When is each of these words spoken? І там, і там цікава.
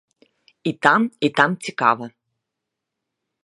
І 0.69 0.73
там, 0.85 1.01
і 1.19 1.27
там 1.41 1.51
цікава. 1.67 2.05